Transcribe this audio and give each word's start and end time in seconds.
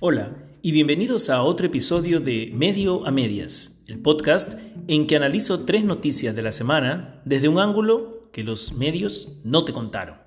Hola 0.00 0.30
y 0.62 0.70
bienvenidos 0.70 1.28
a 1.28 1.42
otro 1.42 1.66
episodio 1.66 2.20
de 2.20 2.52
Medio 2.54 3.04
a 3.04 3.10
Medias, 3.10 3.82
el 3.88 3.98
podcast 3.98 4.56
en 4.86 5.08
que 5.08 5.16
analizo 5.16 5.64
tres 5.64 5.82
noticias 5.82 6.36
de 6.36 6.42
la 6.42 6.52
semana 6.52 7.20
desde 7.24 7.48
un 7.48 7.58
ángulo 7.58 8.30
que 8.32 8.44
los 8.44 8.72
medios 8.74 9.40
no 9.42 9.64
te 9.64 9.72
contaron. 9.72 10.18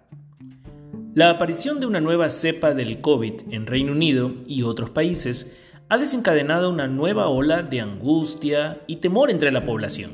La 1.16 1.30
aparición 1.30 1.80
de 1.80 1.86
una 1.86 2.02
nueva 2.02 2.30
cepa 2.30 2.74
del 2.74 3.00
COVID 3.00 3.44
en 3.52 3.66
Reino 3.66 3.94
Unido 3.94 4.34
y 4.46 4.64
otros 4.64 4.90
países 4.90 5.58
ha 5.88 5.98
desencadenado 5.98 6.70
una 6.70 6.90
nueva 6.90 7.30
ola 7.30 7.64
de 7.64 7.80
angustia 7.80 8.82
y 8.88 8.98
temor 8.98 9.32
entre 9.32 9.54
la 9.54 9.66
población. 9.66 10.12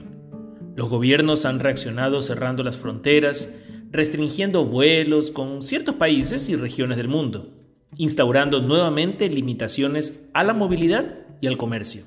Los 0.76 0.88
gobiernos 0.88 1.46
han 1.46 1.60
reaccionado 1.60 2.22
cerrando 2.22 2.62
las 2.62 2.78
fronteras, 2.78 3.58
restringiendo 3.90 4.66
vuelos 4.66 5.32
con 5.32 5.64
ciertos 5.64 5.96
países 5.96 6.48
y 6.48 6.56
regiones 6.56 6.98
del 6.98 7.08
mundo, 7.08 7.57
instaurando 7.96 8.62
nuevamente 8.62 9.30
limitaciones 9.30 10.28
a 10.34 10.44
la 10.44 10.54
movilidad 10.54 11.16
y 11.42 11.48
al 11.48 11.58
comercio. 11.58 12.04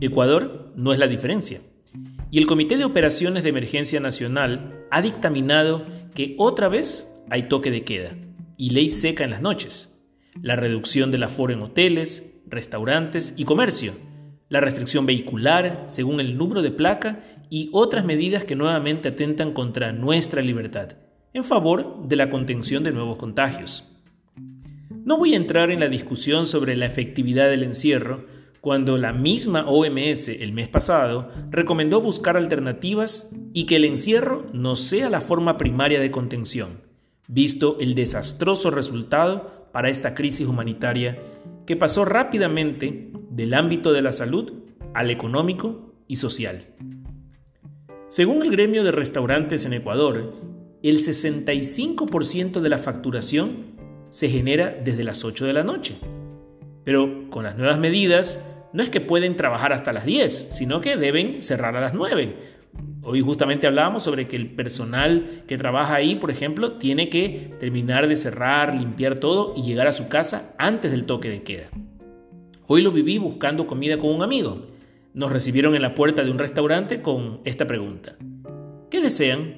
Ecuador 0.00 0.72
no 0.76 0.92
es 0.92 0.98
la 0.98 1.06
diferencia. 1.06 1.60
Y 2.30 2.38
el 2.38 2.46
Comité 2.46 2.76
de 2.76 2.84
Operaciones 2.84 3.42
de 3.42 3.50
Emergencia 3.50 4.00
Nacional 4.00 4.86
ha 4.90 5.02
dictaminado 5.02 5.86
que 6.14 6.34
otra 6.38 6.68
vez 6.68 7.12
hay 7.30 7.44
toque 7.44 7.70
de 7.70 7.84
queda 7.84 8.14
y 8.56 8.70
ley 8.70 8.90
seca 8.90 9.24
en 9.24 9.30
las 9.30 9.40
noches, 9.40 9.98
la 10.42 10.56
reducción 10.56 11.10
del 11.10 11.22
aforo 11.22 11.52
en 11.52 11.62
hoteles, 11.62 12.42
restaurantes 12.46 13.34
y 13.36 13.44
comercio, 13.44 13.92
la 14.48 14.60
restricción 14.60 15.06
vehicular 15.06 15.84
según 15.88 16.20
el 16.20 16.36
número 16.36 16.62
de 16.62 16.70
placa 16.70 17.24
y 17.50 17.70
otras 17.72 18.04
medidas 18.04 18.44
que 18.44 18.56
nuevamente 18.56 19.08
atentan 19.08 19.52
contra 19.52 19.92
nuestra 19.92 20.42
libertad, 20.42 20.96
en 21.32 21.44
favor 21.44 22.08
de 22.08 22.16
la 22.16 22.30
contención 22.30 22.82
de 22.82 22.92
nuevos 22.92 23.16
contagios. 23.16 23.97
No 25.08 25.16
voy 25.16 25.32
a 25.32 25.38
entrar 25.38 25.70
en 25.70 25.80
la 25.80 25.88
discusión 25.88 26.44
sobre 26.44 26.76
la 26.76 26.84
efectividad 26.84 27.48
del 27.48 27.62
encierro, 27.62 28.26
cuando 28.60 28.98
la 28.98 29.14
misma 29.14 29.66
OMS 29.66 30.28
el 30.28 30.52
mes 30.52 30.68
pasado 30.68 31.30
recomendó 31.50 32.02
buscar 32.02 32.36
alternativas 32.36 33.30
y 33.54 33.64
que 33.64 33.76
el 33.76 33.86
encierro 33.86 34.44
no 34.52 34.76
sea 34.76 35.08
la 35.08 35.22
forma 35.22 35.56
primaria 35.56 35.98
de 35.98 36.10
contención, 36.10 36.82
visto 37.26 37.78
el 37.80 37.94
desastroso 37.94 38.70
resultado 38.70 39.70
para 39.72 39.88
esta 39.88 40.14
crisis 40.14 40.46
humanitaria 40.46 41.18
que 41.64 41.74
pasó 41.74 42.04
rápidamente 42.04 43.10
del 43.30 43.54
ámbito 43.54 43.94
de 43.94 44.02
la 44.02 44.12
salud 44.12 44.52
al 44.92 45.10
económico 45.10 45.94
y 46.06 46.16
social. 46.16 46.66
Según 48.08 48.42
el 48.42 48.50
gremio 48.50 48.84
de 48.84 48.92
restaurantes 48.92 49.64
en 49.64 49.72
Ecuador, 49.72 50.34
el 50.82 50.98
65% 50.98 52.60
de 52.60 52.68
la 52.68 52.76
facturación 52.76 53.77
se 54.10 54.28
genera 54.28 54.76
desde 54.84 55.04
las 55.04 55.24
8 55.24 55.46
de 55.46 55.52
la 55.52 55.64
noche. 55.64 55.96
Pero 56.84 57.28
con 57.30 57.44
las 57.44 57.56
nuevas 57.56 57.78
medidas, 57.78 58.44
no 58.72 58.82
es 58.82 58.90
que 58.90 59.00
pueden 59.00 59.36
trabajar 59.36 59.72
hasta 59.72 59.92
las 59.92 60.04
10, 60.04 60.48
sino 60.52 60.80
que 60.80 60.96
deben 60.96 61.40
cerrar 61.42 61.76
a 61.76 61.80
las 61.80 61.94
9. 61.94 62.34
Hoy 63.02 63.20
justamente 63.20 63.66
hablábamos 63.66 64.02
sobre 64.02 64.28
que 64.28 64.36
el 64.36 64.50
personal 64.50 65.44
que 65.46 65.56
trabaja 65.56 65.94
ahí, 65.94 66.16
por 66.16 66.30
ejemplo, 66.30 66.72
tiene 66.72 67.08
que 67.08 67.54
terminar 67.60 68.06
de 68.08 68.16
cerrar, 68.16 68.74
limpiar 68.74 69.18
todo 69.18 69.54
y 69.56 69.62
llegar 69.62 69.86
a 69.86 69.92
su 69.92 70.08
casa 70.08 70.54
antes 70.58 70.90
del 70.90 71.04
toque 71.04 71.30
de 71.30 71.42
queda. 71.42 71.68
Hoy 72.66 72.82
lo 72.82 72.92
viví 72.92 73.16
buscando 73.16 73.66
comida 73.66 73.96
con 73.96 74.10
un 74.10 74.22
amigo. 74.22 74.66
Nos 75.14 75.32
recibieron 75.32 75.74
en 75.74 75.82
la 75.82 75.94
puerta 75.94 76.22
de 76.22 76.30
un 76.30 76.38
restaurante 76.38 77.00
con 77.00 77.40
esta 77.44 77.66
pregunta. 77.66 78.16
¿Qué 78.90 79.00
desean? 79.00 79.54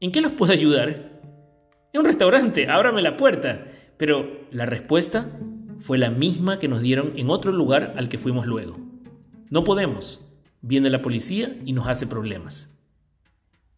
¿En 0.00 0.12
qué 0.12 0.20
los 0.20 0.32
puedo 0.32 0.52
ayudar? 0.52 1.20
Es 1.92 1.98
un 1.98 2.06
restaurante, 2.06 2.68
ábrame 2.68 3.02
la 3.02 3.16
puerta. 3.16 3.66
Pero 4.02 4.48
la 4.50 4.66
respuesta 4.66 5.30
fue 5.78 5.96
la 5.96 6.10
misma 6.10 6.58
que 6.58 6.66
nos 6.66 6.82
dieron 6.82 7.12
en 7.14 7.30
otro 7.30 7.52
lugar 7.52 7.94
al 7.96 8.08
que 8.08 8.18
fuimos 8.18 8.46
luego. 8.46 8.76
No 9.48 9.62
podemos. 9.62 10.20
Viene 10.60 10.90
la 10.90 11.02
policía 11.02 11.56
y 11.64 11.72
nos 11.72 11.86
hace 11.86 12.08
problemas. 12.08 12.76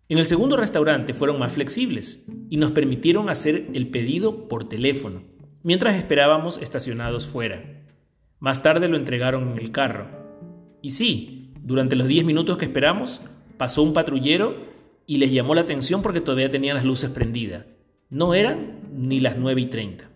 En 0.09 0.17
el 0.17 0.25
segundo 0.25 0.57
restaurante 0.57 1.13
fueron 1.13 1.39
más 1.39 1.53
flexibles 1.53 2.27
y 2.49 2.57
nos 2.57 2.71
permitieron 2.71 3.29
hacer 3.29 3.67
el 3.75 3.89
pedido 3.89 4.49
por 4.49 4.67
teléfono, 4.67 5.25
mientras 5.63 5.95
esperábamos 5.95 6.57
estacionados 6.57 7.27
fuera. 7.27 7.85
Más 8.39 8.63
tarde 8.63 8.89
lo 8.89 8.97
entregaron 8.97 9.53
en 9.53 9.59
el 9.59 9.73
carro. 9.73 10.07
Y 10.81 10.93
sí, 10.93 11.53
durante 11.61 11.97
los 11.97 12.09
10 12.09 12.25
minutos 12.25 12.57
que 12.57 12.65
esperamos, 12.65 13.21
pasó 13.59 13.83
un 13.83 13.93
patrullero 13.93 14.57
y 15.07 15.19
les 15.19 15.33
llamó 15.33 15.55
la 15.55 15.61
atención 15.61 16.01
porque 16.01 16.23
todavía 16.23 16.51
tenían 16.51 16.77
las 16.77 16.87
luces 16.87 17.11
prendidas. 17.11 17.67
No 18.09 18.33
eran 18.33 18.84
ni 18.95 19.21
las 19.21 19.37
9 19.37 19.61
y 19.61 19.67
30. 19.67 20.11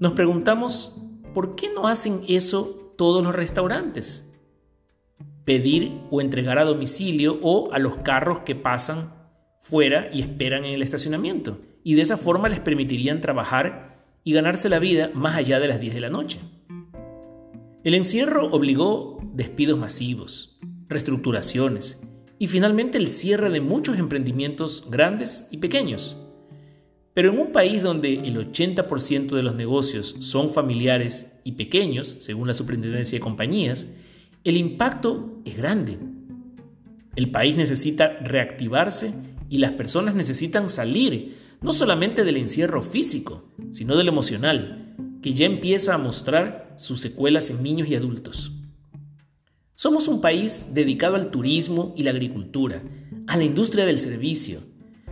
Nos 0.00 0.12
preguntamos, 0.12 1.00
¿por 1.32 1.54
qué 1.54 1.72
no 1.72 1.86
hacen 1.86 2.22
eso 2.28 2.94
todos 2.96 3.22
los 3.22 3.34
restaurantes? 3.34 4.32
Pedir 5.44 6.00
o 6.10 6.20
entregar 6.20 6.58
a 6.58 6.64
domicilio 6.64 7.38
o 7.42 7.72
a 7.72 7.78
los 7.78 7.98
carros 7.98 8.40
que 8.40 8.54
pasan 8.54 9.12
fuera 9.60 10.08
y 10.12 10.22
esperan 10.22 10.64
en 10.64 10.74
el 10.74 10.82
estacionamiento. 10.82 11.58
Y 11.82 11.94
de 11.94 12.02
esa 12.02 12.16
forma 12.16 12.48
les 12.48 12.60
permitirían 12.60 13.20
trabajar 13.20 14.06
y 14.24 14.32
ganarse 14.32 14.68
la 14.68 14.78
vida 14.78 15.10
más 15.14 15.36
allá 15.36 15.60
de 15.60 15.68
las 15.68 15.80
10 15.80 15.94
de 15.94 16.00
la 16.00 16.10
noche. 16.10 16.40
El 17.84 17.94
encierro 17.94 18.46
obligó 18.50 19.20
despidos 19.34 19.78
masivos, 19.78 20.58
reestructuraciones 20.88 22.02
y 22.38 22.46
finalmente 22.46 22.96
el 22.96 23.08
cierre 23.08 23.50
de 23.50 23.60
muchos 23.60 23.98
emprendimientos 23.98 24.86
grandes 24.90 25.46
y 25.50 25.58
pequeños. 25.58 26.23
Pero 27.14 27.30
en 27.30 27.38
un 27.38 27.52
país 27.52 27.82
donde 27.82 28.14
el 28.14 28.36
80% 28.36 29.36
de 29.36 29.42
los 29.44 29.54
negocios 29.54 30.16
son 30.18 30.50
familiares 30.50 31.32
y 31.44 31.52
pequeños, 31.52 32.16
según 32.18 32.48
la 32.48 32.54
Superintendencia 32.54 33.16
de 33.16 33.22
Compañías, 33.22 33.88
el 34.42 34.56
impacto 34.56 35.40
es 35.44 35.56
grande. 35.56 35.96
El 37.14 37.30
país 37.30 37.56
necesita 37.56 38.18
reactivarse 38.18 39.14
y 39.48 39.58
las 39.58 39.72
personas 39.72 40.16
necesitan 40.16 40.68
salir, 40.68 41.36
no 41.62 41.72
solamente 41.72 42.24
del 42.24 42.36
encierro 42.36 42.82
físico, 42.82 43.48
sino 43.70 43.96
del 43.96 44.08
emocional, 44.08 44.96
que 45.22 45.34
ya 45.34 45.46
empieza 45.46 45.94
a 45.94 45.98
mostrar 45.98 46.74
sus 46.76 47.00
secuelas 47.00 47.48
en 47.48 47.62
niños 47.62 47.88
y 47.88 47.94
adultos. 47.94 48.52
Somos 49.74 50.08
un 50.08 50.20
país 50.20 50.74
dedicado 50.74 51.14
al 51.14 51.30
turismo 51.30 51.94
y 51.96 52.02
la 52.02 52.10
agricultura, 52.10 52.82
a 53.28 53.36
la 53.36 53.44
industria 53.44 53.86
del 53.86 53.98
servicio, 53.98 54.60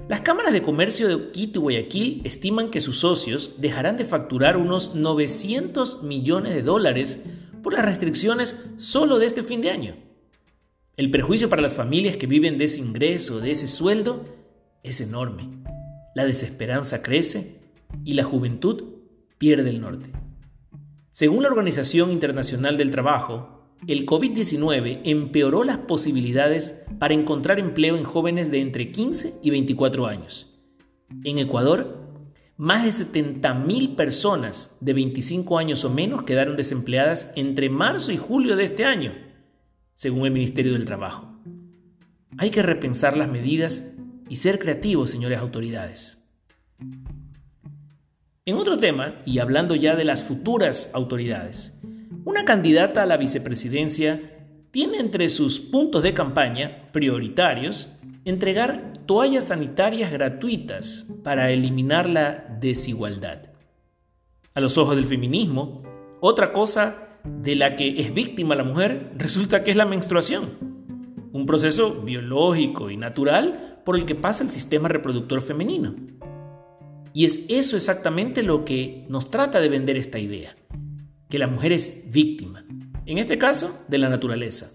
las 0.08 0.20
cámaras 0.20 0.52
de 0.52 0.62
comercio 0.62 1.08
de 1.08 1.30
Quito 1.30 1.60
y 1.60 1.62
Guayaquil 1.62 2.22
estiman 2.24 2.70
que 2.70 2.80
sus 2.80 2.98
socios 2.98 3.54
dejarán 3.58 3.96
de 3.96 4.04
facturar 4.04 4.56
unos 4.56 4.94
900 4.94 6.02
millones 6.02 6.54
de 6.54 6.62
dólares 6.62 7.24
por 7.62 7.72
las 7.72 7.84
restricciones 7.84 8.58
solo 8.76 9.18
de 9.18 9.26
este 9.26 9.42
fin 9.42 9.62
de 9.62 9.70
año. 9.70 9.94
El 10.96 11.10
perjuicio 11.10 11.48
para 11.48 11.62
las 11.62 11.72
familias 11.72 12.16
que 12.16 12.26
viven 12.26 12.58
de 12.58 12.64
ese 12.64 12.80
ingreso, 12.80 13.40
de 13.40 13.52
ese 13.52 13.68
sueldo, 13.68 14.24
es 14.82 15.00
enorme. 15.00 15.48
La 16.14 16.26
desesperanza 16.26 17.02
crece 17.02 17.60
y 18.04 18.14
la 18.14 18.24
juventud 18.24 18.84
pierde 19.38 19.70
el 19.70 19.80
norte. 19.80 20.10
Según 21.12 21.42
la 21.44 21.48
Organización 21.48 22.10
Internacional 22.10 22.76
del 22.76 22.90
Trabajo, 22.90 23.61
el 23.88 24.06
COVID-19 24.06 25.00
empeoró 25.04 25.64
las 25.64 25.78
posibilidades 25.78 26.84
para 26.98 27.14
encontrar 27.14 27.58
empleo 27.58 27.96
en 27.96 28.04
jóvenes 28.04 28.50
de 28.50 28.60
entre 28.60 28.92
15 28.92 29.40
y 29.42 29.50
24 29.50 30.06
años. 30.06 30.54
En 31.24 31.38
Ecuador, 31.38 32.00
más 32.56 32.84
de 32.84 32.90
70.000 32.90 33.96
personas 33.96 34.76
de 34.80 34.92
25 34.92 35.58
años 35.58 35.84
o 35.84 35.90
menos 35.90 36.22
quedaron 36.22 36.54
desempleadas 36.54 37.32
entre 37.34 37.70
marzo 37.70 38.12
y 38.12 38.16
julio 38.16 38.54
de 38.54 38.64
este 38.64 38.84
año, 38.84 39.14
según 39.94 40.26
el 40.26 40.32
Ministerio 40.32 40.74
del 40.74 40.84
Trabajo. 40.84 41.40
Hay 42.38 42.50
que 42.50 42.62
repensar 42.62 43.16
las 43.16 43.28
medidas 43.28 43.94
y 44.28 44.36
ser 44.36 44.60
creativos, 44.60 45.10
señores 45.10 45.40
autoridades. 45.40 46.30
En 48.44 48.56
otro 48.56 48.76
tema, 48.76 49.22
y 49.26 49.40
hablando 49.40 49.74
ya 49.74 49.96
de 49.96 50.04
las 50.04 50.22
futuras 50.22 50.90
autoridades, 50.94 51.80
una 52.24 52.44
candidata 52.44 53.02
a 53.02 53.06
la 53.06 53.16
vicepresidencia 53.16 54.20
tiene 54.70 54.98
entre 54.98 55.28
sus 55.28 55.58
puntos 55.58 56.02
de 56.02 56.14
campaña 56.14 56.88
prioritarios 56.92 57.98
entregar 58.24 58.92
toallas 59.06 59.48
sanitarias 59.48 60.12
gratuitas 60.12 61.10
para 61.24 61.50
eliminar 61.50 62.08
la 62.08 62.56
desigualdad. 62.60 63.50
A 64.54 64.60
los 64.60 64.78
ojos 64.78 64.94
del 64.94 65.04
feminismo, 65.04 65.82
otra 66.20 66.52
cosa 66.52 67.08
de 67.24 67.56
la 67.56 67.74
que 67.74 68.00
es 68.00 68.14
víctima 68.14 68.54
la 68.54 68.64
mujer 68.64 69.12
resulta 69.16 69.64
que 69.64 69.72
es 69.72 69.76
la 69.76 69.86
menstruación, 69.86 70.50
un 71.32 71.46
proceso 71.46 72.02
biológico 72.02 72.90
y 72.90 72.96
natural 72.96 73.80
por 73.84 73.96
el 73.96 74.06
que 74.06 74.14
pasa 74.14 74.44
el 74.44 74.50
sistema 74.50 74.88
reproductor 74.88 75.40
femenino. 75.40 75.96
Y 77.12 77.24
es 77.24 77.44
eso 77.48 77.76
exactamente 77.76 78.42
lo 78.42 78.64
que 78.64 79.04
nos 79.08 79.30
trata 79.30 79.60
de 79.60 79.68
vender 79.68 79.96
esta 79.96 80.18
idea 80.18 80.54
que 81.32 81.38
la 81.38 81.46
mujer 81.46 81.72
es 81.72 82.12
víctima, 82.12 82.62
en 83.06 83.16
este 83.16 83.38
caso 83.38 83.86
de 83.88 83.96
la 83.96 84.10
naturaleza. 84.10 84.70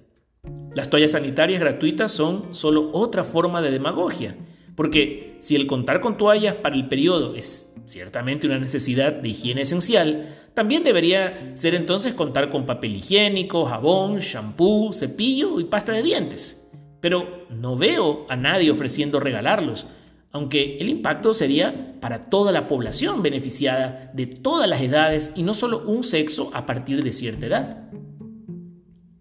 Las 0.73 0.89
toallas 0.89 1.11
sanitarias 1.11 1.59
gratuitas 1.59 2.11
son 2.11 2.55
solo 2.55 2.89
otra 2.93 3.23
forma 3.23 3.61
de 3.61 3.69
demagogia, 3.69 4.35
porque 4.75 5.37
si 5.39 5.55
el 5.55 5.67
contar 5.67 6.01
con 6.01 6.17
toallas 6.17 6.55
para 6.55 6.73
el 6.73 6.87
periodo 6.87 7.35
es 7.35 7.75
ciertamente 7.85 8.47
una 8.47 8.57
necesidad 8.57 9.13
de 9.13 9.29
higiene 9.29 9.61
esencial, 9.61 10.35
también 10.55 10.83
debería 10.83 11.55
ser 11.55 11.75
entonces 11.75 12.15
contar 12.15 12.49
con 12.49 12.65
papel 12.65 12.95
higiénico, 12.95 13.65
jabón, 13.65 14.17
shampoo, 14.17 14.93
cepillo 14.93 15.59
y 15.59 15.65
pasta 15.65 15.91
de 15.91 16.01
dientes. 16.01 16.67
Pero 16.99 17.45
no 17.51 17.77
veo 17.77 18.25
a 18.29 18.35
nadie 18.35 18.71
ofreciendo 18.71 19.19
regalarlos, 19.19 19.85
aunque 20.31 20.77
el 20.77 20.89
impacto 20.89 21.33
sería 21.33 21.95
para 21.99 22.29
toda 22.29 22.51
la 22.51 22.67
población 22.67 23.23
beneficiada 23.23 24.11
de 24.13 24.27
todas 24.27 24.69
las 24.69 24.81
edades 24.81 25.31
y 25.35 25.43
no 25.43 25.53
solo 25.53 25.83
un 25.87 26.03
sexo 26.03 26.51
a 26.53 26.65
partir 26.65 27.03
de 27.03 27.13
cierta 27.13 27.45
edad. 27.45 27.89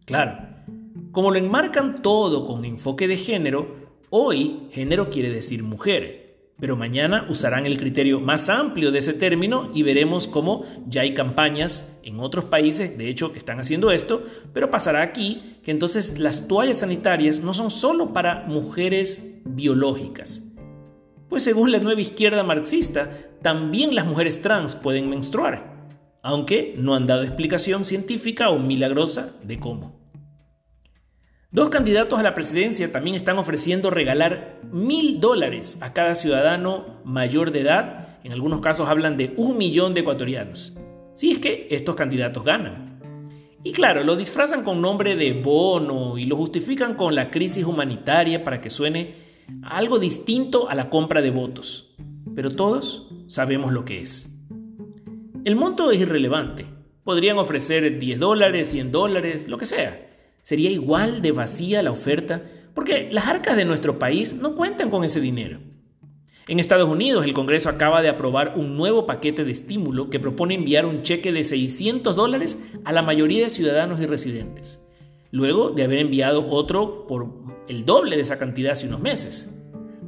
Claro, 0.04 0.38
como 1.12 1.30
lo 1.30 1.38
enmarcan 1.38 2.02
todo 2.02 2.46
con 2.46 2.64
enfoque 2.64 3.08
de 3.08 3.16
género, 3.16 3.88
hoy 4.10 4.68
género 4.72 5.10
quiere 5.10 5.30
decir 5.30 5.62
mujer 5.62 6.26
pero 6.58 6.76
mañana 6.76 7.26
usarán 7.28 7.66
el 7.66 7.78
criterio 7.78 8.18
más 8.18 8.48
amplio 8.48 8.90
de 8.90 9.00
ese 9.00 9.12
término 9.12 9.70
y 9.74 9.82
veremos 9.82 10.26
cómo 10.26 10.64
ya 10.86 11.02
hay 11.02 11.12
campañas 11.12 11.98
en 12.02 12.18
otros 12.20 12.46
países, 12.46 12.96
de 12.96 13.08
hecho, 13.08 13.32
que 13.32 13.38
están 13.38 13.60
haciendo 13.60 13.90
esto, 13.90 14.24
pero 14.54 14.70
pasará 14.70 15.02
aquí 15.02 15.58
que 15.62 15.70
entonces 15.70 16.18
las 16.18 16.48
toallas 16.48 16.78
sanitarias 16.78 17.40
no 17.40 17.52
son 17.52 17.70
solo 17.70 18.12
para 18.12 18.44
mujeres 18.46 19.38
biológicas. 19.44 20.45
Pues 21.28 21.42
según 21.42 21.72
la 21.72 21.80
nueva 21.80 22.00
izquierda 22.00 22.44
marxista, 22.44 23.10
también 23.42 23.94
las 23.94 24.06
mujeres 24.06 24.42
trans 24.42 24.76
pueden 24.76 25.10
menstruar, 25.10 25.88
aunque 26.22 26.74
no 26.78 26.94
han 26.94 27.06
dado 27.06 27.24
explicación 27.24 27.84
científica 27.84 28.50
o 28.50 28.58
milagrosa 28.58 29.34
de 29.42 29.58
cómo. 29.58 29.96
Dos 31.50 31.70
candidatos 31.70 32.20
a 32.20 32.22
la 32.22 32.34
presidencia 32.34 32.92
también 32.92 33.16
están 33.16 33.38
ofreciendo 33.38 33.90
regalar 33.90 34.60
mil 34.70 35.20
dólares 35.20 35.78
a 35.80 35.92
cada 35.92 36.14
ciudadano 36.14 37.00
mayor 37.04 37.50
de 37.50 37.60
edad. 37.60 38.18
En 38.24 38.32
algunos 38.32 38.60
casos 38.60 38.88
hablan 38.88 39.16
de 39.16 39.32
un 39.36 39.56
millón 39.56 39.94
de 39.94 40.00
ecuatorianos. 40.02 40.76
Si 41.14 41.32
es 41.32 41.38
que 41.38 41.66
estos 41.70 41.96
candidatos 41.96 42.44
ganan. 42.44 43.00
Y 43.64 43.72
claro, 43.72 44.04
lo 44.04 44.16
disfrazan 44.16 44.62
con 44.62 44.80
nombre 44.80 45.16
de 45.16 45.32
bono 45.32 46.18
y 46.18 46.26
lo 46.26 46.36
justifican 46.36 46.94
con 46.94 47.14
la 47.14 47.30
crisis 47.30 47.64
humanitaria 47.64 48.44
para 48.44 48.60
que 48.60 48.70
suene 48.70 49.25
algo 49.62 49.98
distinto 49.98 50.68
a 50.68 50.74
la 50.74 50.90
compra 50.90 51.22
de 51.22 51.30
votos. 51.30 51.94
Pero 52.34 52.50
todos 52.50 53.08
sabemos 53.26 53.72
lo 53.72 53.84
que 53.84 54.00
es. 54.00 54.32
El 55.44 55.56
monto 55.56 55.90
es 55.90 56.00
irrelevante. 56.00 56.66
Podrían 57.04 57.38
ofrecer 57.38 57.98
10 57.98 58.18
dólares, 58.18 58.70
100 58.70 58.92
dólares, 58.92 59.48
lo 59.48 59.58
que 59.58 59.66
sea 59.66 60.06
sería 60.46 60.70
igual 60.70 61.22
de 61.22 61.32
vacía 61.32 61.82
la 61.82 61.90
oferta 61.90 62.44
porque 62.72 63.08
las 63.10 63.26
arcas 63.26 63.56
de 63.56 63.64
nuestro 63.64 63.98
país 63.98 64.32
no 64.32 64.54
cuentan 64.54 64.90
con 64.90 65.02
ese 65.02 65.20
dinero. 65.20 65.58
En 66.46 66.60
Estados 66.60 66.88
Unidos, 66.88 67.24
el 67.24 67.34
Congreso 67.34 67.68
acaba 67.68 68.00
de 68.00 68.08
aprobar 68.08 68.54
un 68.56 68.76
nuevo 68.76 69.06
paquete 69.06 69.42
de 69.42 69.50
estímulo 69.50 70.08
que 70.08 70.20
propone 70.20 70.54
enviar 70.54 70.86
un 70.86 71.02
cheque 71.02 71.32
de 71.32 71.42
600 71.42 72.14
dólares 72.14 72.62
a 72.84 72.92
la 72.92 73.02
mayoría 73.02 73.42
de 73.42 73.50
ciudadanos 73.50 74.00
y 74.00 74.06
residentes, 74.06 74.86
luego 75.32 75.70
de 75.70 75.82
haber 75.82 75.98
enviado 75.98 76.48
otro 76.48 77.08
por 77.08 77.26
el 77.68 77.84
doble 77.84 78.16
de 78.16 78.22
esa 78.22 78.38
cantidad 78.38 78.72
hace 78.72 78.86
unos 78.86 79.00
meses. 79.00 79.52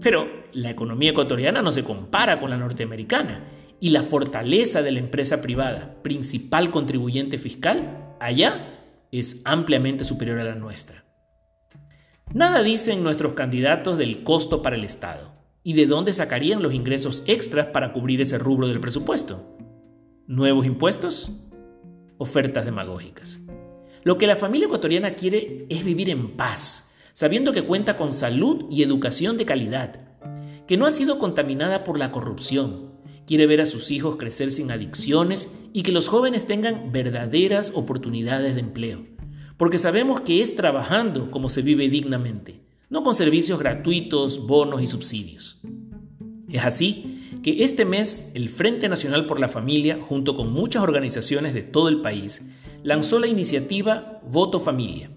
Pero 0.00 0.26
la 0.52 0.70
economía 0.70 1.10
ecuatoriana 1.10 1.62
no 1.62 1.72
se 1.72 1.84
compara 1.84 2.40
con 2.40 2.50
la 2.50 2.56
norteamericana 2.56 3.44
y 3.81 3.90
la 3.90 4.02
fortaleza 4.02 4.82
de 4.82 4.93
la 4.93 4.99
empresa 5.00 5.40
privada, 5.40 5.96
principal 6.02 6.70
contribuyente 6.70 7.38
fiscal, 7.38 8.14
allá 8.20 8.81
es 9.12 9.43
ampliamente 9.44 10.05
superior 10.05 10.38
a 10.38 10.44
la 10.44 10.55
nuestra. 10.55 11.05
Nada 12.32 12.62
dicen 12.62 13.02
nuestros 13.02 13.32
candidatos 13.32 13.96
del 13.96 14.22
costo 14.22 14.60
para 14.60 14.76
el 14.76 14.84
Estado 14.84 15.32
y 15.62 15.72
de 15.72 15.87
dónde 15.87 16.12
sacarían 16.12 16.62
los 16.62 16.75
ingresos 16.75 17.22
extras 17.26 17.66
para 17.66 17.93
cubrir 17.93 18.20
ese 18.20 18.38
rubro 18.38 18.69
del 18.69 18.81
presupuesto. 18.81 19.56
¿Nuevos 20.26 20.66
impuestos? 20.66 21.32
Ofertas 22.19 22.64
demagógicas. 22.64 23.40
Lo 24.02 24.19
que 24.19 24.26
la 24.26 24.37
familia 24.37 24.66
ecuatoriana 24.66 25.14
quiere 25.14 25.66
es 25.69 25.84
vivir 25.84 26.10
en 26.10 26.37
paz, 26.37 26.88
sabiendo 27.19 27.50
que 27.50 27.62
cuenta 27.62 27.97
con 27.97 28.12
salud 28.12 28.67
y 28.70 28.85
educación 28.85 29.37
de 29.38 29.44
calidad, 29.44 30.00
que 30.69 30.76
no 30.76 30.87
ha 30.87 30.93
sido 30.93 31.19
contaminada 31.19 31.82
por 31.82 31.99
la 31.99 32.12
corrupción, 32.12 32.93
quiere 33.26 33.49
ver 33.49 33.61
a 33.61 33.67
sus 33.67 33.91
hijos 33.91 34.19
crecer 34.19 34.53
sin 34.53 34.70
adicciones 34.70 35.53
y 35.73 35.82
que 35.82 35.91
los 35.91 36.06
jóvenes 36.06 36.47
tengan 36.47 36.93
verdaderas 36.93 37.73
oportunidades 37.75 38.55
de 38.55 38.61
empleo. 38.61 39.05
Porque 39.56 39.79
sabemos 39.79 40.20
que 40.20 40.41
es 40.41 40.55
trabajando 40.55 41.32
como 41.32 41.49
se 41.49 41.62
vive 41.62 41.88
dignamente, 41.88 42.61
no 42.88 43.03
con 43.03 43.17
servicios 43.17 43.59
gratuitos, 43.59 44.47
bonos 44.47 44.81
y 44.81 44.87
subsidios. 44.87 45.61
Es 46.49 46.62
así 46.62 47.41
que 47.43 47.65
este 47.65 47.85
mes 47.85 48.31
el 48.35 48.49
Frente 48.49 48.88
Nacional 48.88 49.26
por 49.26 49.41
la 49.41 49.49
Familia, 49.49 49.99
junto 50.00 50.37
con 50.37 50.53
muchas 50.53 50.85
organizaciones 50.85 51.53
de 51.53 51.62
todo 51.62 51.88
el 51.88 52.00
país, 52.00 52.49
lanzó 52.85 53.19
la 53.19 53.26
iniciativa 53.26 54.20
Voto 54.25 54.61
Familia, 54.61 55.11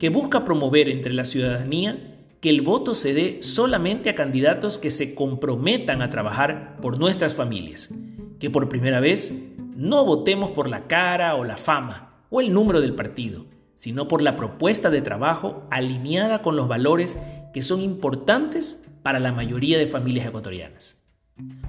que 0.00 0.08
busca 0.08 0.46
promover 0.46 0.88
entre 0.88 1.12
la 1.12 1.26
ciudadanía 1.26 2.16
que 2.40 2.48
el 2.48 2.62
voto 2.62 2.94
se 2.94 3.12
dé 3.12 3.42
solamente 3.42 4.08
a 4.08 4.14
candidatos 4.14 4.78
que 4.78 4.90
se 4.90 5.14
comprometan 5.14 6.00
a 6.00 6.08
trabajar 6.08 6.78
por 6.80 6.98
nuestras 6.98 7.34
familias, 7.34 7.94
que 8.38 8.48
por 8.48 8.70
primera 8.70 9.00
vez 9.00 9.52
no 9.76 10.06
votemos 10.06 10.52
por 10.52 10.70
la 10.70 10.86
cara 10.86 11.34
o 11.34 11.44
la 11.44 11.58
fama 11.58 12.14
o 12.30 12.40
el 12.40 12.54
número 12.54 12.80
del 12.80 12.94
partido, 12.94 13.44
sino 13.74 14.08
por 14.08 14.22
la 14.22 14.36
propuesta 14.36 14.88
de 14.88 15.02
trabajo 15.02 15.66
alineada 15.70 16.40
con 16.40 16.56
los 16.56 16.66
valores 16.66 17.20
que 17.52 17.60
son 17.60 17.82
importantes 17.82 18.82
para 19.02 19.20
la 19.20 19.32
mayoría 19.32 19.76
de 19.76 19.86
familias 19.86 20.26
ecuatorianas. 20.26 21.06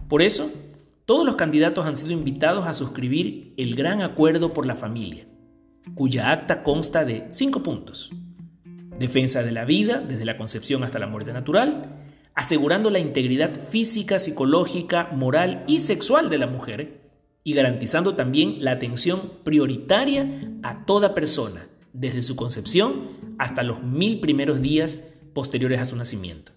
Por 0.07 0.22
eso, 0.22 0.50
todos 1.06 1.25
los 1.25 1.36
candidatos 1.36 1.86
han 1.86 1.98
sido 1.98 2.13
invitados 2.13 2.66
a 2.66 2.74
suscribir 2.74 3.54
el 3.57 3.75
Gran 3.75 4.01
Acuerdo 4.01 4.54
por 4.54 4.66
la 4.66 4.75
Familia, 4.75 5.25
cuya 5.95 6.31
acta 6.31 6.63
consta 6.63 7.04
de 7.04 7.28
cinco 7.31 7.62
puntos 7.62 8.10
defensa 9.01 9.44
de 9.44 9.51
la 9.51 9.65
vida 9.65 10.00
desde 10.00 10.24
la 10.24 10.38
concepción 10.38 10.83
hasta 10.83 11.00
la 11.00 11.07
muerte 11.07 11.33
natural, 11.33 11.98
asegurando 12.36 12.89
la 12.89 13.00
integridad 13.00 13.53
física, 13.59 14.19
psicológica, 14.19 15.09
moral 15.12 15.65
y 15.68 15.81
sexual 15.81 16.30
de 16.30 16.38
la 16.38 16.48
mujer 16.48 17.01
y 17.44 17.53
garantizando 17.53 18.15
también 18.15 18.63
la 18.63 18.71
atención 18.71 19.33
prioritaria 19.44 20.27
a 20.63 20.86
toda 20.86 21.13
persona, 21.13 21.68
desde 21.94 22.21
su 22.21 22.36
concepción 22.36 23.09
hasta 23.38 23.63
los 23.63 23.83
mil 23.83 24.19
primeros 24.19 24.62
días 24.62 25.04
posteriores 25.33 25.81
a 25.81 25.86
su 25.86 25.95
nacimiento. 25.95 26.51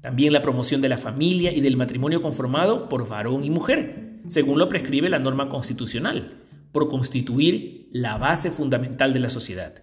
También 0.00 0.32
la 0.32 0.42
promoción 0.42 0.80
de 0.80 0.88
la 0.88 0.98
familia 0.98 1.52
y 1.52 1.60
del 1.60 1.76
matrimonio 1.76 2.22
conformado 2.22 2.88
por 2.88 3.08
varón 3.08 3.44
y 3.44 3.50
mujer, 3.50 4.20
según 4.28 4.58
lo 4.58 4.68
prescribe 4.68 5.08
la 5.08 5.18
norma 5.18 5.48
constitucional, 5.48 6.42
por 6.72 6.88
constituir 6.88 7.88
la 7.92 8.18
base 8.18 8.50
fundamental 8.50 9.12
de 9.12 9.20
la 9.20 9.30
sociedad. 9.30 9.82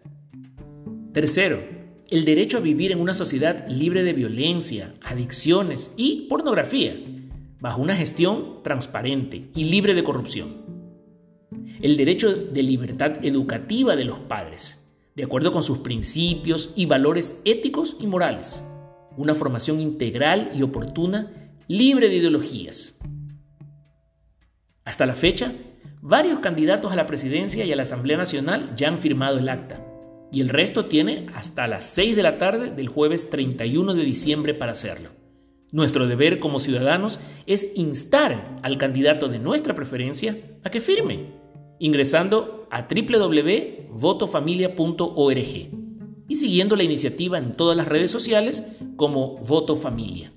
Tercero, 1.13 1.61
el 2.09 2.23
derecho 2.23 2.57
a 2.57 2.61
vivir 2.61 2.93
en 2.93 3.01
una 3.01 3.13
sociedad 3.13 3.67
libre 3.67 4.01
de 4.03 4.13
violencia, 4.13 4.93
adicciones 5.01 5.93
y 5.97 6.27
pornografía, 6.29 6.95
bajo 7.59 7.81
una 7.81 7.97
gestión 7.97 8.63
transparente 8.63 9.49
y 9.53 9.65
libre 9.65 9.93
de 9.93 10.05
corrupción. 10.05 10.61
El 11.81 11.97
derecho 11.97 12.33
de 12.33 12.63
libertad 12.63 13.25
educativa 13.25 13.97
de 13.97 14.05
los 14.05 14.19
padres, 14.19 14.89
de 15.13 15.25
acuerdo 15.25 15.51
con 15.51 15.63
sus 15.63 15.79
principios 15.79 16.71
y 16.77 16.85
valores 16.85 17.41
éticos 17.43 17.97
y 17.99 18.07
morales. 18.07 18.65
Una 19.17 19.35
formación 19.35 19.81
integral 19.81 20.51
y 20.55 20.61
oportuna, 20.61 21.29
libre 21.67 22.07
de 22.07 22.15
ideologías. 22.15 22.97
Hasta 24.85 25.05
la 25.05 25.13
fecha, 25.13 25.51
varios 25.99 26.39
candidatos 26.39 26.93
a 26.93 26.95
la 26.95 27.05
presidencia 27.05 27.65
y 27.65 27.73
a 27.73 27.75
la 27.75 27.83
Asamblea 27.83 28.15
Nacional 28.15 28.73
ya 28.77 28.87
han 28.87 28.97
firmado 28.97 29.39
el 29.39 29.49
acta 29.49 29.90
y 30.31 30.41
el 30.41 30.49
resto 30.49 30.85
tiene 30.85 31.25
hasta 31.35 31.67
las 31.67 31.83
6 31.85 32.15
de 32.15 32.23
la 32.23 32.37
tarde 32.37 32.71
del 32.71 32.87
jueves 32.87 33.29
31 33.29 33.93
de 33.93 34.03
diciembre 34.03 34.53
para 34.53 34.71
hacerlo. 34.71 35.09
Nuestro 35.71 36.07
deber 36.07 36.39
como 36.39 36.59
ciudadanos 36.59 37.19
es 37.45 37.71
instar 37.75 38.59
al 38.63 38.77
candidato 38.77 39.27
de 39.27 39.39
nuestra 39.39 39.75
preferencia 39.75 40.37
a 40.63 40.69
que 40.69 40.79
firme, 40.79 41.33
ingresando 41.79 42.67
a 42.71 42.87
www.votofamilia.org 42.87 45.69
y 46.27 46.35
siguiendo 46.35 46.75
la 46.75 46.83
iniciativa 46.83 47.37
en 47.37 47.57
todas 47.57 47.75
las 47.75 47.87
redes 47.87 48.11
sociales 48.11 48.63
como 48.95 49.37
Voto 49.37 49.75
Familia. 49.75 50.31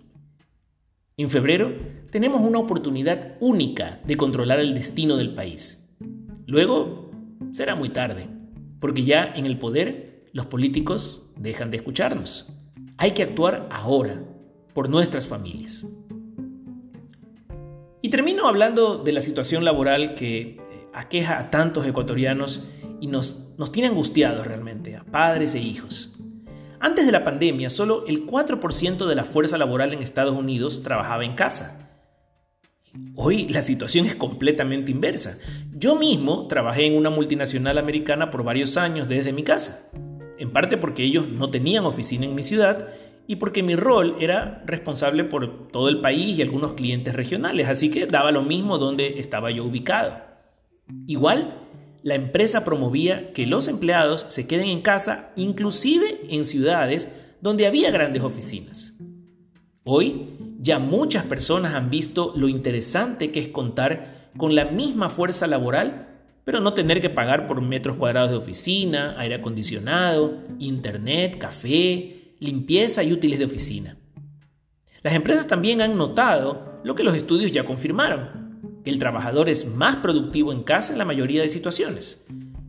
En 1.16 1.30
febrero 1.30 1.72
tenemos 2.10 2.40
una 2.40 2.58
oportunidad 2.58 3.36
única 3.40 4.00
de 4.04 4.16
controlar 4.16 4.58
el 4.58 4.74
destino 4.74 5.16
del 5.16 5.34
país. 5.34 5.94
Luego 6.46 7.10
será 7.52 7.76
muy 7.76 7.90
tarde 7.90 8.33
porque 8.84 9.04
ya 9.04 9.32
en 9.34 9.46
el 9.46 9.56
poder 9.56 10.26
los 10.34 10.44
políticos 10.44 11.22
dejan 11.38 11.70
de 11.70 11.78
escucharnos. 11.78 12.52
Hay 12.98 13.12
que 13.12 13.22
actuar 13.22 13.66
ahora 13.72 14.22
por 14.74 14.90
nuestras 14.90 15.26
familias. 15.26 15.86
Y 18.02 18.10
termino 18.10 18.46
hablando 18.46 18.98
de 18.98 19.12
la 19.12 19.22
situación 19.22 19.64
laboral 19.64 20.14
que 20.14 20.38
eh, 20.40 20.58
aqueja 20.92 21.38
a 21.38 21.50
tantos 21.50 21.86
ecuatorianos 21.86 22.62
y 23.00 23.06
nos, 23.06 23.54
nos 23.56 23.72
tiene 23.72 23.88
angustiados 23.88 24.46
realmente, 24.46 24.96
a 24.96 25.04
padres 25.04 25.54
e 25.54 25.60
hijos. 25.60 26.12
Antes 26.78 27.06
de 27.06 27.12
la 27.12 27.24
pandemia, 27.24 27.70
solo 27.70 28.04
el 28.06 28.26
4% 28.26 29.06
de 29.06 29.14
la 29.14 29.24
fuerza 29.24 29.56
laboral 29.56 29.94
en 29.94 30.02
Estados 30.02 30.34
Unidos 30.34 30.82
trabajaba 30.82 31.24
en 31.24 31.36
casa. 31.36 31.83
Hoy 33.16 33.48
la 33.48 33.62
situación 33.62 34.06
es 34.06 34.14
completamente 34.14 34.92
inversa. 34.92 35.38
Yo 35.76 35.96
mismo 35.96 36.46
trabajé 36.46 36.86
en 36.86 36.96
una 36.96 37.10
multinacional 37.10 37.78
americana 37.78 38.30
por 38.30 38.44
varios 38.44 38.76
años 38.76 39.08
desde 39.08 39.32
mi 39.32 39.42
casa, 39.42 39.90
en 40.38 40.52
parte 40.52 40.76
porque 40.76 41.04
ellos 41.04 41.28
no 41.28 41.50
tenían 41.50 41.86
oficina 41.86 42.26
en 42.26 42.34
mi 42.34 42.42
ciudad 42.42 42.88
y 43.26 43.36
porque 43.36 43.62
mi 43.62 43.74
rol 43.74 44.16
era 44.20 44.62
responsable 44.66 45.24
por 45.24 45.68
todo 45.68 45.88
el 45.88 46.00
país 46.00 46.38
y 46.38 46.42
algunos 46.42 46.74
clientes 46.74 47.14
regionales, 47.14 47.68
así 47.68 47.90
que 47.90 48.06
daba 48.06 48.30
lo 48.30 48.42
mismo 48.42 48.78
donde 48.78 49.18
estaba 49.18 49.50
yo 49.50 49.64
ubicado. 49.64 50.16
Igual, 51.06 51.54
la 52.02 52.14
empresa 52.14 52.64
promovía 52.64 53.32
que 53.32 53.46
los 53.46 53.66
empleados 53.66 54.26
se 54.28 54.46
queden 54.46 54.68
en 54.68 54.82
casa, 54.82 55.32
inclusive 55.36 56.20
en 56.28 56.44
ciudades 56.44 57.10
donde 57.40 57.66
había 57.66 57.90
grandes 57.90 58.22
oficinas. 58.22 58.98
Hoy, 59.84 60.28
ya 60.64 60.78
muchas 60.78 61.26
personas 61.26 61.74
han 61.74 61.90
visto 61.90 62.32
lo 62.34 62.48
interesante 62.48 63.30
que 63.30 63.38
es 63.38 63.48
contar 63.48 64.30
con 64.38 64.54
la 64.54 64.64
misma 64.64 65.10
fuerza 65.10 65.46
laboral, 65.46 66.08
pero 66.42 66.60
no 66.60 66.72
tener 66.72 67.02
que 67.02 67.10
pagar 67.10 67.46
por 67.46 67.60
metros 67.60 67.98
cuadrados 67.98 68.30
de 68.30 68.38
oficina, 68.38 69.14
aire 69.18 69.34
acondicionado, 69.34 70.38
internet, 70.58 71.36
café, 71.36 72.32
limpieza 72.40 73.02
y 73.02 73.12
útiles 73.12 73.38
de 73.38 73.44
oficina. 73.44 73.98
Las 75.02 75.12
empresas 75.12 75.46
también 75.46 75.82
han 75.82 75.98
notado 75.98 76.80
lo 76.82 76.94
que 76.94 77.04
los 77.04 77.14
estudios 77.14 77.52
ya 77.52 77.66
confirmaron, 77.66 78.80
que 78.82 78.90
el 78.90 78.98
trabajador 78.98 79.50
es 79.50 79.66
más 79.66 79.96
productivo 79.96 80.50
en 80.50 80.62
casa 80.62 80.92
en 80.92 80.98
la 80.98 81.04
mayoría 81.04 81.42
de 81.42 81.50
situaciones. 81.50 82.24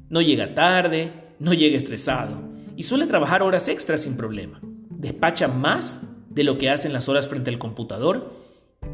No 0.10 0.22
llega 0.22 0.54
tarde, 0.54 1.14
no 1.40 1.54
llega 1.54 1.78
estresado 1.78 2.44
y 2.76 2.84
suele 2.84 3.08
trabajar 3.08 3.42
horas 3.42 3.70
extras 3.70 4.02
sin 4.02 4.18
problema. 4.18 4.60
Despacha 4.90 5.48
más 5.48 6.05
de 6.36 6.44
lo 6.44 6.58
que 6.58 6.70
hace 6.70 6.88
en 6.88 6.94
las 6.94 7.10
horas 7.10 7.28
frente 7.28 7.50
al 7.50 7.58
computador 7.58 8.34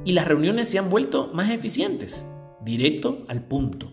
y 0.06 0.14
las 0.14 0.28
reuniones 0.28 0.70
se 0.70 0.80
han 0.80 0.90
vuelto 0.90 1.30
más 1.34 1.50
eficientes, 1.50 2.28
directo 2.64 3.26
al 3.28 3.44
punto. 3.44 3.92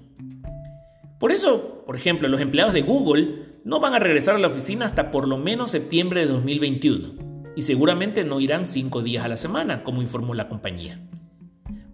Por 1.18 1.32
eso, 1.32 1.82
por 1.86 1.96
ejemplo, 1.96 2.28
los 2.28 2.40
empleados 2.40 2.72
de 2.72 2.82
Google 2.82 3.46
no 3.64 3.80
van 3.80 3.94
a 3.94 3.98
regresar 3.98 4.36
a 4.36 4.38
la 4.38 4.46
oficina 4.46 4.86
hasta 4.86 5.10
por 5.10 5.26
lo 5.26 5.36
menos 5.36 5.72
septiembre 5.72 6.20
de 6.20 6.32
2021 6.32 7.14
y 7.56 7.62
seguramente 7.62 8.22
no 8.22 8.40
irán 8.40 8.64
cinco 8.64 9.02
días 9.02 9.24
a 9.24 9.28
la 9.28 9.36
semana, 9.36 9.82
como 9.82 10.02
informó 10.02 10.34
la 10.34 10.48
compañía. 10.48 11.00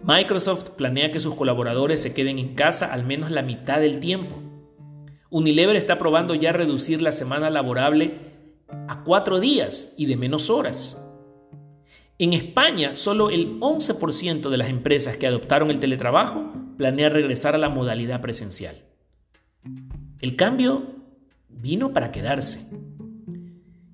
Microsoft 0.02 0.70
planea 0.70 1.10
que 1.10 1.20
sus 1.20 1.34
colaboradores 1.34 2.02
se 2.02 2.12
queden 2.12 2.38
en 2.38 2.54
casa 2.54 2.92
al 2.92 3.06
menos 3.06 3.30
la 3.30 3.40
mitad 3.40 3.80
del 3.80 4.00
tiempo. 4.00 4.42
Unilever 5.30 5.76
está 5.76 5.96
probando 5.96 6.34
ya 6.34 6.52
reducir 6.52 7.00
la 7.00 7.12
semana 7.12 7.48
laborable 7.48 8.34
a 8.68 9.02
cuatro 9.04 9.40
días 9.40 9.94
y 9.96 10.04
de 10.06 10.16
menos 10.16 10.50
horas. 10.50 11.03
En 12.16 12.32
España, 12.32 12.94
solo 12.94 13.30
el 13.30 13.58
11% 13.58 14.48
de 14.48 14.56
las 14.56 14.68
empresas 14.68 15.16
que 15.16 15.26
adoptaron 15.26 15.70
el 15.72 15.80
teletrabajo 15.80 16.52
planea 16.76 17.08
regresar 17.08 17.56
a 17.56 17.58
la 17.58 17.68
modalidad 17.68 18.20
presencial. 18.20 18.76
El 20.20 20.36
cambio 20.36 20.94
vino 21.48 21.92
para 21.92 22.12
quedarse. 22.12 22.68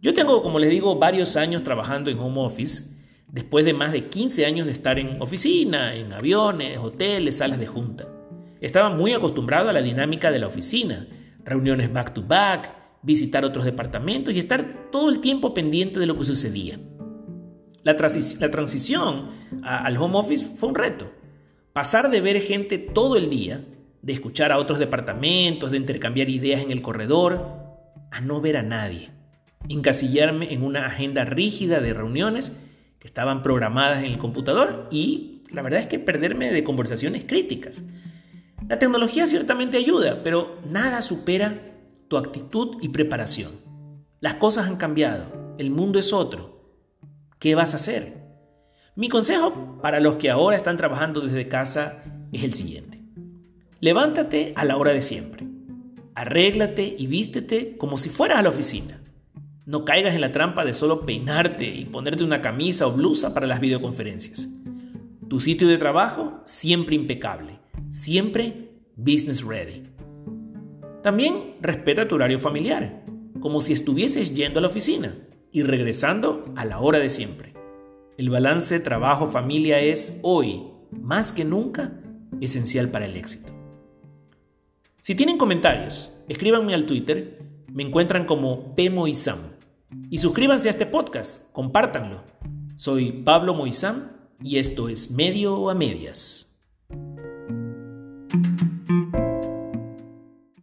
Yo 0.02 0.12
tengo, 0.12 0.42
como 0.42 0.58
les 0.58 0.68
digo, 0.68 0.98
varios 0.98 1.36
años 1.36 1.62
trabajando 1.62 2.10
en 2.10 2.18
home 2.18 2.40
office, 2.40 2.94
después 3.26 3.64
de 3.64 3.72
más 3.72 3.92
de 3.92 4.08
15 4.08 4.44
años 4.44 4.66
de 4.66 4.72
estar 4.72 4.98
en 4.98 5.20
oficina, 5.22 5.94
en 5.94 6.12
aviones, 6.12 6.76
hoteles, 6.78 7.38
salas 7.38 7.58
de 7.58 7.66
junta. 7.66 8.06
Estaba 8.60 8.90
muy 8.90 9.14
acostumbrado 9.14 9.70
a 9.70 9.72
la 9.72 9.80
dinámica 9.80 10.30
de 10.30 10.40
la 10.40 10.46
oficina, 10.46 11.08
reuniones 11.42 11.90
back 11.90 12.12
to 12.12 12.22
back, 12.22 12.74
visitar 13.02 13.46
otros 13.46 13.64
departamentos 13.64 14.34
y 14.34 14.38
estar 14.38 14.90
todo 14.90 15.08
el 15.08 15.20
tiempo 15.20 15.54
pendiente 15.54 15.98
de 15.98 16.06
lo 16.06 16.18
que 16.18 16.26
sucedía. 16.26 16.78
La, 17.82 17.96
transición 17.96 19.30
al 19.62 19.96
home 19.96 20.18
office 20.18 20.46
fue 20.56 20.68
un 20.68 20.74
reto. 20.74 21.10
Pasar 21.72 22.10
de 22.10 22.20
ver 22.20 22.40
gente 22.40 22.78
todo 22.78 23.16
el 23.16 23.30
día 23.30 23.64
de 24.02 24.12
escuchar 24.12 24.52
a 24.52 24.58
otros 24.58 24.78
departamentos, 24.78 25.70
de 25.70 25.76
intercambiar 25.76 26.28
ideas 26.28 26.62
en 26.62 26.70
el 26.70 26.82
corredor, 26.82 27.60
a 28.10 28.20
no 28.20 28.40
ver 28.40 28.56
a 28.56 28.62
nadie, 28.62 29.10
encasillarme 29.68 30.52
en 30.52 30.62
una 30.62 30.86
agenda 30.86 31.24
rígida 31.24 31.80
de 31.80 31.94
reuniones 31.94 32.56
que 32.98 33.06
estaban 33.06 33.42
programadas 33.42 33.98
en 33.98 34.06
el 34.06 34.18
computador 34.18 34.88
y 34.90 35.42
la 35.50 35.62
verdad 35.62 35.80
es 35.80 35.86
que 35.86 35.98
perderme 35.98 36.52
de 36.52 36.64
conversaciones 36.64 37.24
críticas. 37.24 37.82
La 38.68 38.78
tecnología 38.78 39.26
ciertamente 39.26 39.78
ayuda, 39.78 40.22
pero 40.22 40.58
nada 40.68 41.02
supera 41.02 41.60
tu 42.08 42.16
actitud 42.16 42.76
y 42.80 42.88
preparación. 42.88 43.52
Las 44.20 44.34
cosas 44.34 44.66
han 44.66 44.76
cambiado, 44.76 45.54
el 45.58 45.70
mundo 45.70 45.98
es 45.98 46.12
otro. 46.12 46.59
¿Qué 47.40 47.54
vas 47.54 47.72
a 47.72 47.76
hacer? 47.76 48.18
Mi 48.94 49.08
consejo 49.08 49.78
para 49.80 49.98
los 49.98 50.16
que 50.16 50.28
ahora 50.28 50.58
están 50.58 50.76
trabajando 50.76 51.22
desde 51.22 51.48
casa 51.48 52.04
es 52.32 52.44
el 52.44 52.52
siguiente. 52.52 53.00
Levántate 53.80 54.52
a 54.56 54.66
la 54.66 54.76
hora 54.76 54.92
de 54.92 55.00
siempre. 55.00 55.46
Arréglate 56.14 56.94
y 56.98 57.06
vístete 57.06 57.78
como 57.78 57.96
si 57.96 58.10
fueras 58.10 58.38
a 58.38 58.42
la 58.42 58.50
oficina. 58.50 59.00
No 59.64 59.86
caigas 59.86 60.14
en 60.14 60.20
la 60.20 60.32
trampa 60.32 60.66
de 60.66 60.74
solo 60.74 61.06
peinarte 61.06 61.64
y 61.64 61.86
ponerte 61.86 62.24
una 62.24 62.42
camisa 62.42 62.86
o 62.86 62.92
blusa 62.92 63.32
para 63.32 63.46
las 63.46 63.60
videoconferencias. 63.60 64.46
Tu 65.26 65.40
sitio 65.40 65.66
de 65.66 65.78
trabajo 65.78 66.42
siempre 66.44 66.94
impecable, 66.94 67.58
siempre 67.88 68.68
business 68.96 69.42
ready. 69.42 69.84
También 71.02 71.56
respeta 71.62 72.06
tu 72.06 72.16
horario 72.16 72.38
familiar, 72.38 73.02
como 73.40 73.62
si 73.62 73.72
estuvieses 73.72 74.34
yendo 74.34 74.58
a 74.58 74.62
la 74.62 74.68
oficina 74.68 75.14
y 75.52 75.62
regresando 75.62 76.44
a 76.56 76.64
la 76.64 76.78
hora 76.80 76.98
de 76.98 77.08
siempre. 77.08 77.54
El 78.16 78.30
balance 78.30 78.78
trabajo-familia 78.80 79.80
es 79.80 80.20
hoy, 80.22 80.64
más 80.90 81.32
que 81.32 81.44
nunca, 81.44 82.00
esencial 82.40 82.90
para 82.90 83.06
el 83.06 83.16
éxito. 83.16 83.52
Si 85.00 85.14
tienen 85.14 85.38
comentarios, 85.38 86.12
escríbanme 86.28 86.74
al 86.74 86.84
Twitter, 86.84 87.42
me 87.72 87.82
encuentran 87.82 88.26
como 88.26 88.74
P. 88.74 88.92
Y 90.10 90.18
suscríbanse 90.18 90.68
a 90.68 90.70
este 90.70 90.86
podcast, 90.86 91.50
compártanlo. 91.52 92.22
Soy 92.76 93.12
Pablo 93.12 93.54
Moisam 93.54 94.12
y 94.42 94.58
esto 94.58 94.88
es 94.88 95.10
Medio 95.10 95.70
a 95.70 95.74
Medias. 95.74 96.49